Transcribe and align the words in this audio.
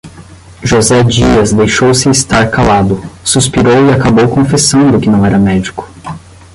José 0.63 1.03
Dias 1.03 1.53
deixou-se 1.53 2.09
estar 2.09 2.49
calado, 2.49 3.03
suspirou 3.23 3.85
e 3.87 3.93
acabou 3.93 4.27
confessando 4.27 4.99
que 4.99 5.07
não 5.07 5.23
era 5.23 5.37
médico. 5.37 5.87